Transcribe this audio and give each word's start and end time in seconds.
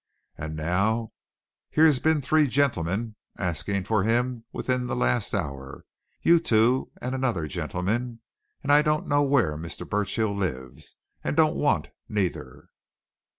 And 0.35 0.55
now 0.55 1.11
here's 1.69 1.99
been 1.99 2.21
three 2.21 2.47
gentlemen 2.47 3.17
asking 3.37 3.83
for 3.83 4.01
him 4.01 4.45
within 4.51 4.87
this 4.87 4.97
last 4.97 5.35
hour 5.35 5.85
you 6.23 6.39
two 6.39 6.89
and 6.99 7.13
another 7.13 7.45
gentleman. 7.45 8.19
And 8.63 8.71
I 8.71 8.81
don't 8.81 9.07
know 9.07 9.21
where 9.21 9.55
Mr. 9.55 9.87
Burchill 9.87 10.35
lives, 10.35 10.95
and 11.23 11.37
don't 11.37 11.55
want, 11.55 11.91
neither!" 12.09 12.69